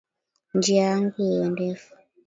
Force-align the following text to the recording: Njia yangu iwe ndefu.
Njia 0.55 0.83
yangu 0.89 1.17
iwe 1.31 1.45
ndefu. 1.53 1.91